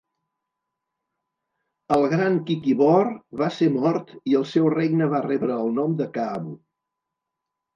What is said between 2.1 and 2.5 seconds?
gran